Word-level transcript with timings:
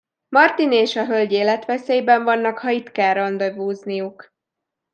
Martin 0.31 0.71
és 0.71 0.95
a 0.95 1.05
hölgy 1.05 1.31
életveszélyben 1.31 2.23
vannak, 2.23 2.57
ha 2.57 2.69
itt 2.69 2.91
kell 2.91 3.13
randevúzniuk. 3.13 4.33